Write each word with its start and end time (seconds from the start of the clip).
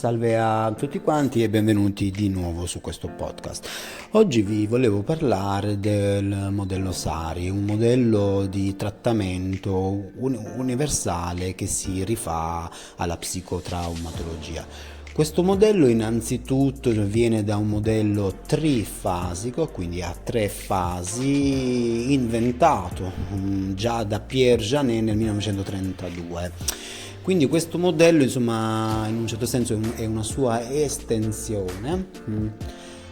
Salve 0.00 0.38
a 0.38 0.72
tutti 0.74 0.98
quanti 1.00 1.42
e 1.42 1.50
benvenuti 1.50 2.10
di 2.10 2.30
nuovo 2.30 2.64
su 2.64 2.80
questo 2.80 3.08
podcast. 3.08 3.68
Oggi 4.12 4.40
vi 4.40 4.66
volevo 4.66 5.02
parlare 5.02 5.78
del 5.78 6.48
modello 6.50 6.90
SARI, 6.90 7.50
un 7.50 7.64
modello 7.66 8.46
di 8.46 8.74
trattamento 8.76 10.10
universale 10.16 11.54
che 11.54 11.66
si 11.66 12.02
rifà 12.02 12.70
alla 12.96 13.18
psicotraumatologia. 13.18 14.66
Questo 15.12 15.42
modello 15.42 15.86
innanzitutto 15.86 16.90
viene 17.04 17.44
da 17.44 17.58
un 17.58 17.68
modello 17.68 18.38
trifasico, 18.46 19.66
quindi 19.68 20.00
a 20.00 20.16
tre 20.24 20.48
fasi, 20.48 22.14
inventato 22.14 23.12
mm, 23.34 23.74
già 23.74 24.02
da 24.04 24.18
Pierre 24.18 24.62
Janet 24.62 25.02
nel 25.02 25.16
1932 25.18 26.52
quindi 27.22 27.48
questo 27.48 27.78
modello, 27.78 28.22
insomma, 28.22 29.06
in 29.08 29.16
un 29.16 29.26
certo 29.26 29.46
senso 29.46 29.76
è 29.96 30.04
una 30.06 30.22
sua 30.22 30.70
estensione. 30.70 32.06
Mm. 32.28 32.46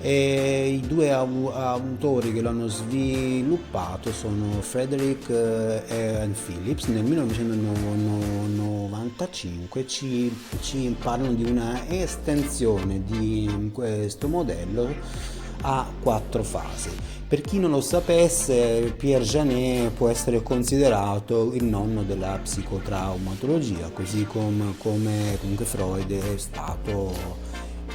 E 0.00 0.80
I 0.82 0.86
due 0.86 1.10
autori 1.10 2.32
che 2.34 2.42
l'hanno 2.42 2.68
sviluppato 2.68 4.12
sono 4.12 4.60
Frederick 4.60 5.30
e 5.30 5.82
eh, 5.88 6.28
Phillips 6.44 6.84
nel 6.88 7.04
1995 7.04 9.86
ci, 9.86 10.30
ci 10.60 10.94
parlano 11.00 11.32
di 11.32 11.44
una 11.44 11.88
estensione 11.88 13.02
di 13.02 13.70
questo 13.72 14.28
modello 14.28 15.32
a 15.64 15.86
quattro 16.00 16.42
fasi. 16.42 16.90
Per 17.26 17.40
chi 17.40 17.58
non 17.58 17.70
lo 17.70 17.80
sapesse, 17.80 18.94
Pierre 18.96 19.24
Janet 19.24 19.90
può 19.92 20.08
essere 20.08 20.42
considerato 20.42 21.52
il 21.54 21.64
nonno 21.64 22.02
della 22.02 22.38
psicotraumatologia, 22.40 23.90
così 23.90 24.24
come, 24.26 24.74
come 24.78 25.36
comunque 25.40 25.64
Freud 25.64 26.12
è 26.12 26.36
stato 26.36 27.12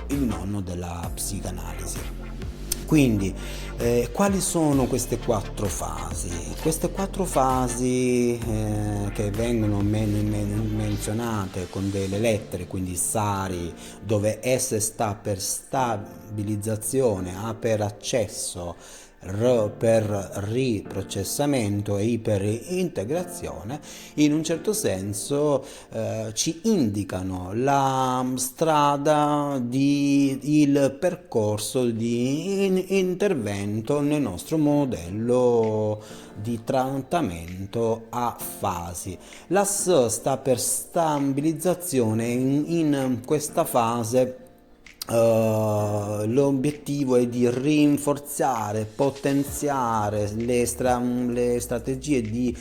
il 0.07 0.19
nonno 0.19 0.61
della 0.61 1.09
psicanalisi. 1.13 2.18
Quindi, 2.89 3.31
eh, 3.77 4.09
quali 4.11 4.41
sono 4.41 4.85
queste 4.87 5.19
quattro 5.19 5.67
fasi? 5.67 6.27
Queste 6.59 6.89
quattro 6.89 7.23
fasi 7.23 8.35
eh, 8.39 9.11
che 9.13 9.29
vengono 9.29 9.81
men- 9.81 10.27
men- 10.27 10.73
menzionate 10.75 11.67
con 11.69 11.91
delle 11.91 12.17
lettere, 12.17 12.65
quindi 12.65 12.95
SARI, 12.95 13.71
dove 14.03 14.39
S 14.41 14.75
sta 14.77 15.13
per 15.13 15.39
stabilizzazione, 15.39 17.35
A 17.35 17.53
per 17.53 17.81
accesso, 17.81 18.75
R 19.21 19.71
per 19.77 20.03
riprocessamento 20.49 21.97
e 21.97 22.05
I 22.05 22.19
per 22.19 22.41
integrazione, 22.41 23.79
in 24.15 24.33
un 24.33 24.43
certo 24.43 24.71
senso 24.71 25.65
eh, 25.91 26.31
ci 26.33 26.61
indicano 26.63 27.51
la 27.53 28.25
strada 28.35 29.59
di 29.61 30.61
il 30.61 30.95
percorso 30.99 31.85
di 31.85 32.65
in- 32.65 32.85
intervento 32.87 33.99
nel 33.99 34.21
nostro 34.21 34.57
modello 34.57 36.01
di 36.41 36.61
trattamento 36.63 38.05
a 38.09 38.35
fasi. 38.39 39.17
La 39.47 39.65
S 39.65 40.05
sta 40.05 40.37
per 40.37 40.59
stabilizzazione 40.59 42.27
in, 42.27 42.63
in 42.67 43.21
questa 43.25 43.65
fase 43.65 44.48
Uh, 45.09 46.23
l'obiettivo 46.27 47.15
è 47.15 47.25
di 47.25 47.49
rinforzare, 47.49 48.85
potenziare 48.85 50.31
le, 50.35 50.67
stra- 50.67 50.99
le 50.99 51.59
strategie 51.59 52.21
di 52.21 52.55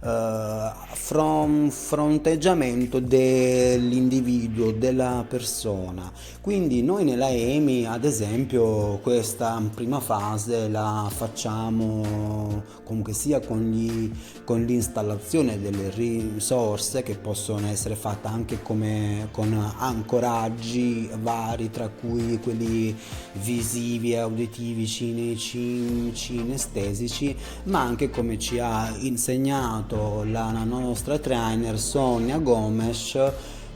uh, 0.00 1.68
fronteggiamento 1.68 3.00
dell'individuo, 3.00 4.72
della 4.72 5.24
persona. 5.28 6.10
Quindi 6.40 6.82
noi 6.82 7.04
nella 7.04 7.30
EMI, 7.30 7.86
ad 7.86 8.04
esempio, 8.04 8.98
questa 9.02 9.62
prima 9.74 10.00
fase 10.00 10.68
la 10.68 11.10
facciamo 11.14 12.62
comunque 12.84 13.12
sia 13.12 13.40
con, 13.40 13.70
gli, 13.70 14.10
con 14.44 14.62
l'installazione 14.62 15.60
delle 15.60 15.90
risorse 15.90 17.02
che 17.02 17.16
possono 17.16 17.66
essere 17.66 17.96
fatte 17.96 18.28
anche 18.28 18.62
come, 18.62 19.28
con 19.32 19.52
ancoraggi 19.78 21.10
vari, 21.20 21.70
tra 21.70 21.88
cui 21.88 22.38
quelli 22.40 22.96
visivi, 23.32 24.14
auditivi, 24.16 24.86
cineci, 24.86 26.12
cinestesici, 26.14 27.36
ma 27.64 27.80
anche 27.80 28.08
come 28.10 28.38
ci 28.38 28.58
ha 28.60 28.94
insegnato 29.00 29.85
la, 29.94 30.50
la 30.52 30.64
nostra 30.64 31.18
trainer 31.18 31.78
Sonia 31.78 32.38
Gomes 32.38 33.16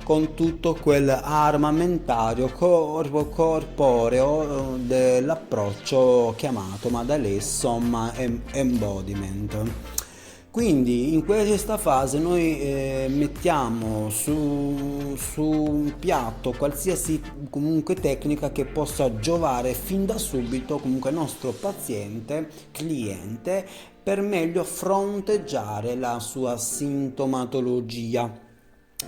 con 0.02 0.34
tutto 0.34 0.74
quell'armamentario 0.74 2.48
corpo 2.48 3.26
corporeo 3.26 4.74
eh, 4.74 4.78
dell'approccio 4.80 6.34
chiamato 6.36 6.88
Madalè 6.88 7.38
Somma 7.38 8.12
Embodiment. 8.16 9.70
Quindi 10.50 11.14
in 11.14 11.24
questa 11.24 11.78
fase 11.78 12.18
noi 12.18 12.60
eh, 12.60 13.06
mettiamo 13.08 14.10
su, 14.10 15.14
su, 15.16 15.44
un 15.44 15.94
piatto 15.96 16.52
qualsiasi 16.58 17.22
comunque 17.48 17.94
tecnica 17.94 18.50
che 18.50 18.64
possa 18.64 19.20
giovare 19.20 19.74
fin 19.74 20.06
da 20.06 20.18
subito 20.18 20.78
comunque 20.78 21.10
al 21.10 21.16
nostro 21.16 21.52
paziente, 21.52 22.48
cliente, 22.72 23.64
per 24.02 24.22
meglio 24.22 24.64
fronteggiare 24.64 25.94
la 25.94 26.18
sua 26.18 26.56
sintomatologia. 26.56 28.49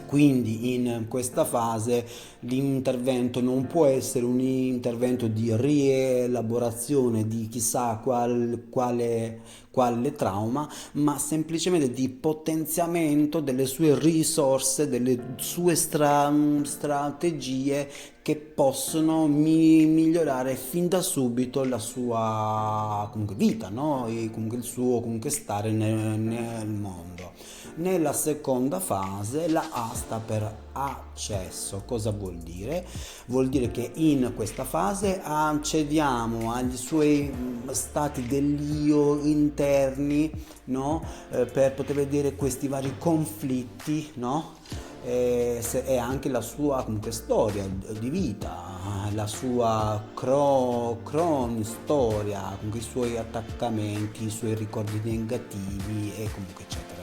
Quindi 0.06 0.74
in 0.74 1.06
questa 1.08 1.44
fase 1.44 2.06
l'intervento 2.40 3.40
non 3.40 3.66
può 3.66 3.86
essere 3.86 4.24
un 4.24 4.40
intervento 4.40 5.26
di 5.26 5.54
rielaborazione 5.54 7.26
di 7.26 7.48
chissà 7.48 7.98
qual, 8.02 8.66
quale, 8.70 9.40
quale 9.70 10.12
trauma, 10.12 10.68
ma 10.92 11.18
semplicemente 11.18 11.90
di 11.92 12.08
potenziamento 12.08 13.40
delle 13.40 13.66
sue 13.66 13.98
risorse, 13.98 14.88
delle 14.88 15.34
sue 15.36 15.74
stra- 15.74 16.32
strategie 16.62 17.88
che 18.22 18.36
possono 18.36 19.26
mi- 19.26 19.84
migliorare 19.84 20.54
fin 20.54 20.88
da 20.88 21.02
subito 21.02 21.64
la 21.64 21.78
sua 21.78 23.08
comunque, 23.10 23.34
vita, 23.34 23.68
no? 23.68 24.06
e 24.06 24.30
comunque 24.30 24.58
il 24.58 24.62
suo 24.62 25.00
comunque 25.00 25.30
stare 25.30 25.70
nel, 25.70 26.18
nel 26.18 26.68
mondo. 26.68 27.32
Nella 27.74 28.12
seconda 28.12 28.80
fase 28.80 29.48
la 29.48 29.66
A 29.70 29.90
sta 29.94 30.18
per 30.18 30.56
accesso. 30.72 31.82
Cosa 31.86 32.10
vuol 32.10 32.36
dire? 32.36 32.86
Vuol 33.26 33.48
dire 33.48 33.70
che 33.70 33.92
in 33.94 34.34
questa 34.36 34.64
fase 34.64 35.22
accediamo 35.22 36.52
agli 36.52 36.76
suoi 36.76 37.32
stati 37.70 38.26
dell'io 38.26 39.18
interni, 39.22 40.30
no? 40.64 41.02
Eh, 41.30 41.46
per 41.46 41.72
poter 41.72 41.96
vedere 41.96 42.34
questi 42.34 42.68
vari 42.68 42.98
conflitti, 42.98 44.12
no? 44.16 44.56
E, 45.02 45.62
e 45.86 45.96
anche 45.96 46.28
la 46.28 46.42
sua 46.42 46.84
comunque, 46.84 47.10
storia 47.10 47.66
di 47.98 48.10
vita, 48.10 49.08
la 49.14 49.26
sua 49.26 50.00
cro, 50.12 50.98
cronistoria, 51.02 52.54
con 52.60 52.78
i 52.78 52.82
suoi 52.82 53.16
attaccamenti, 53.16 54.26
i 54.26 54.30
suoi 54.30 54.54
ricordi 54.54 55.00
negativi 55.02 56.12
e 56.16 56.30
comunque 56.30 56.64
eccetera. 56.64 57.01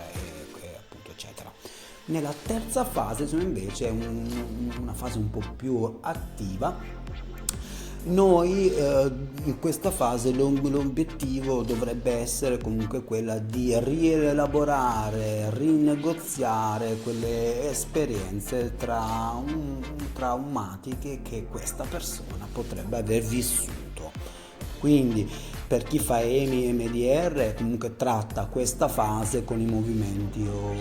Nella 2.09 2.33
terza 2.33 2.85
fase 2.85 3.27
sono 3.27 3.43
invece 3.43 3.87
un, 3.87 4.27
una 4.81 4.93
fase 4.93 5.19
un 5.19 5.29
po' 5.29 5.43
più 5.55 5.99
attiva. 6.01 6.75
Noi 8.05 8.73
eh, 8.73 9.11
in 9.43 9.59
questa 9.59 9.91
fase 9.91 10.31
l'obiettivo 10.31 11.61
dovrebbe 11.61 12.13
essere 12.13 12.57
comunque 12.57 13.03
quella 13.03 13.37
di 13.37 13.77
rielaborare, 13.77 15.51
rinegoziare 15.51 16.97
quelle 17.03 17.69
esperienze 17.69 18.73
tra 18.75 19.31
un, 19.35 19.79
traumatiche 20.11 21.21
che 21.21 21.45
questa 21.45 21.83
persona 21.83 22.47
potrebbe 22.51 22.97
aver 22.97 23.21
vissuto. 23.21 24.11
Quindi 24.79 25.29
per 25.69 25.83
chi 25.83 25.99
fa 25.99 26.19
EMI 26.19 26.65
e 26.65 26.73
MDR 26.73 27.53
comunque 27.53 27.95
tratta 27.95 28.47
questa 28.47 28.87
fase 28.87 29.43
con 29.43 29.61
i 29.61 29.67
movimenti 29.67 30.43
o, 30.47 30.73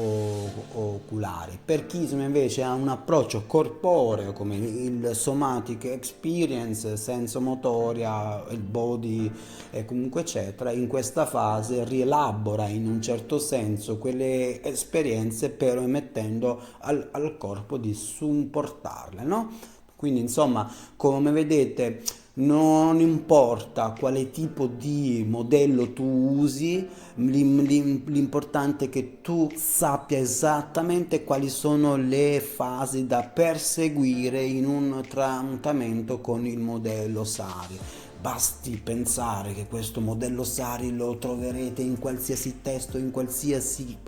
o, 0.00 0.50
oculari. 0.74 1.58
Per 1.64 1.84
chi 1.86 2.08
invece 2.12 2.62
ha 2.62 2.74
un 2.74 2.86
approccio 2.86 3.42
corporeo 3.44 4.32
come 4.32 4.54
il 4.54 5.10
somatic 5.14 5.86
experience, 5.86 6.96
senso 6.96 7.40
motoria, 7.40 8.44
il 8.50 8.60
body 8.60 9.28
e 9.72 9.84
comunque 9.84 10.20
eccetera, 10.20 10.70
in 10.70 10.86
questa 10.86 11.26
fase 11.26 11.82
rielabora 11.82 12.68
in 12.68 12.86
un 12.86 13.02
certo 13.02 13.40
senso 13.40 13.98
quelle 13.98 14.62
esperienze 14.62 15.50
però 15.50 15.80
mettendo 15.86 16.62
al, 16.82 17.08
al 17.10 17.36
corpo 17.36 17.78
di 17.78 17.92
supportarle, 17.92 19.24
no? 19.24 19.50
Quindi 19.96 20.20
insomma, 20.20 20.70
come 20.96 21.32
vedete, 21.32 22.02
non 22.36 22.98
importa 22.98 23.94
quale 23.96 24.30
tipo 24.30 24.66
di 24.66 25.24
modello 25.28 25.92
tu 25.92 26.02
usi, 26.02 26.84
l'importante 27.14 28.86
è 28.86 28.88
che 28.88 29.20
tu 29.20 29.48
sappia 29.54 30.18
esattamente 30.18 31.22
quali 31.22 31.48
sono 31.48 31.94
le 31.94 32.40
fasi 32.40 33.06
da 33.06 33.22
perseguire 33.22 34.42
in 34.42 34.66
un 34.66 35.00
trattamento 35.08 36.20
con 36.20 36.44
il 36.44 36.58
modello 36.58 37.22
SARI. 37.22 37.78
Basti 38.24 38.80
pensare 38.82 39.52
che 39.52 39.66
questo 39.66 40.00
modello 40.00 40.44
Sari 40.44 40.96
lo 40.96 41.18
troverete 41.18 41.82
in 41.82 41.98
qualsiasi 41.98 42.62
testo, 42.62 42.96
in 42.96 43.10
qualsiasi 43.10 43.98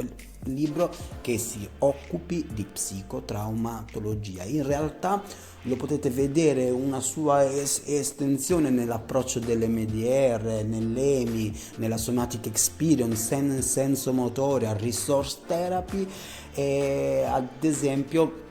libro 0.44 0.90
che 1.20 1.36
si 1.36 1.68
occupi 1.80 2.46
di 2.50 2.64
psicotraumatologia. 2.64 4.44
In 4.44 4.64
realtà 4.66 5.22
lo 5.64 5.76
potete 5.76 6.08
vedere 6.08 6.70
una 6.70 7.00
sua 7.00 7.44
es- 7.44 7.82
estensione 7.84 8.70
nell'approccio 8.70 9.38
dell'MDR, 9.38 10.64
nell'EMI, 10.64 11.54
nella 11.76 11.98
somatic 11.98 12.46
experience, 12.46 13.22
sen- 13.22 13.60
senso 13.60 14.14
motoria, 14.14 14.72
resource 14.72 15.40
therapy 15.46 16.08
e 16.54 17.22
ad 17.28 17.62
esempio 17.62 18.44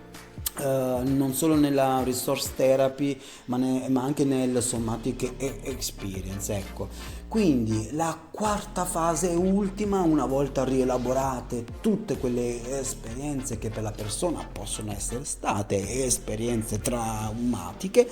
Uh, 0.58 1.02
non 1.04 1.34
solo 1.34 1.56
nella 1.56 2.02
resource 2.02 2.52
therapy 2.56 3.20
ma, 3.46 3.58
ne, 3.58 3.90
ma, 3.90 4.04
anche 4.04 4.24
nel 4.24 4.64
somatic 4.64 5.34
experience 5.38 6.56
ecco. 6.56 6.88
Quindi 7.28 7.90
la 7.92 8.18
quarta 8.32 8.86
fase 8.86 9.28
ultima 9.28 10.00
una 10.02 10.26
volta 10.26 10.64
rielaborate 10.64 11.66
tutte 11.82 12.18
quelle 12.18 12.80
esperienze 12.80 13.58
che 13.58 13.70
per 13.70 13.84
la 13.84 13.92
persona 13.92 14.48
possono 14.50 14.94
essere 14.94 15.26
state 15.26 16.06
esperienze 16.06 16.80
traumatiche 16.80 18.10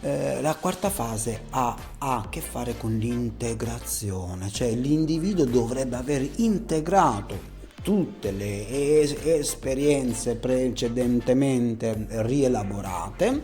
eh, 0.00 0.40
la 0.40 0.54
quarta 0.54 0.90
fase 0.90 1.42
ha, 1.50 1.76
ha, 1.98 2.16
a 2.16 2.26
che 2.28 2.40
fare 2.40 2.76
con 2.76 2.96
l'integrazione 2.96 4.48
cioè 4.50 4.70
l'individuo 4.72 5.44
dovrebbe 5.44 5.96
aver 5.96 6.28
integrato 6.36 7.56
tutte 7.82 8.30
le 8.30 9.00
es- 9.00 9.16
esperienze 9.24 10.36
precedentemente 10.36 12.06
rielaborate 12.08 13.42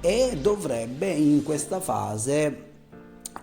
e 0.00 0.38
dovrebbe 0.40 1.08
in 1.10 1.42
questa 1.42 1.80
fase 1.80 2.70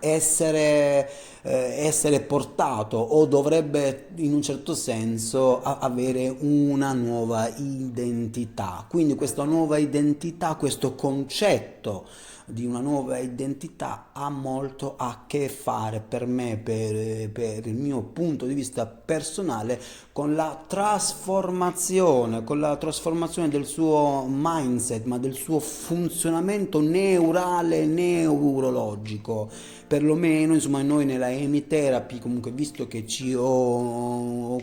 essere, 0.00 1.10
eh, 1.42 1.86
essere, 1.86 2.20
portato 2.20 2.96
o 2.96 3.26
dovrebbe 3.26 4.08
in 4.16 4.32
un 4.32 4.42
certo 4.42 4.74
senso 4.74 5.62
avere 5.62 6.34
una 6.40 6.92
nuova 6.92 7.48
identità. 7.56 8.86
Quindi 8.88 9.14
questa 9.14 9.44
nuova 9.44 9.78
identità, 9.78 10.54
questo 10.54 10.94
concetto 10.94 12.06
di 12.52 12.64
una 12.66 12.80
nuova 12.80 13.18
identità 13.18 14.08
ha 14.12 14.28
molto 14.28 14.94
a 14.96 15.24
che 15.26 15.48
fare 15.48 16.00
per 16.00 16.26
me, 16.26 16.56
per, 16.56 17.30
per, 17.30 17.66
il 17.66 17.76
mio 17.76 18.02
punto 18.02 18.46
di 18.46 18.54
vista 18.54 18.86
personale, 18.86 19.80
con 20.12 20.34
la 20.34 20.62
trasformazione, 20.66 22.44
con 22.44 22.60
la 22.60 22.76
trasformazione 22.76 23.48
del 23.48 23.64
suo 23.64 24.26
mindset, 24.28 25.04
ma 25.04 25.18
del 25.18 25.34
suo 25.34 25.60
funzionamento 25.60 26.80
neurale, 26.80 27.86
neurologico. 27.86 29.48
Perlomeno, 29.86 30.54
insomma, 30.54 30.82
noi 30.82 31.04
nella 31.04 31.32
emitherapy, 31.32 32.18
comunque, 32.18 32.52
visto 32.52 32.86
che 32.86 33.06
ci 33.06 33.34
occupiamo 33.34 34.60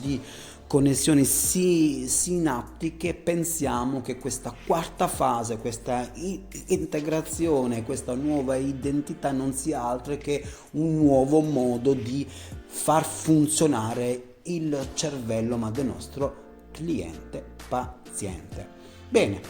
di 0.00 0.20
connessioni 0.74 1.24
si, 1.24 2.08
sinaptiche, 2.08 3.14
pensiamo 3.14 4.00
che 4.00 4.18
questa 4.18 4.52
quarta 4.66 5.06
fase, 5.06 5.58
questa 5.58 6.10
integrazione, 6.66 7.84
questa 7.84 8.14
nuova 8.14 8.56
identità 8.56 9.30
non 9.30 9.52
sia 9.52 9.84
altro 9.84 10.16
che 10.16 10.44
un 10.72 10.96
nuovo 10.96 11.38
modo 11.42 11.92
di 11.92 12.26
far 12.28 13.04
funzionare 13.04 14.38
il 14.46 14.88
cervello 14.94 15.56
ma 15.56 15.70
del 15.70 15.86
nostro 15.86 16.42
cliente 16.72 17.52
paziente. 17.68 18.66
Bene, 19.08 19.40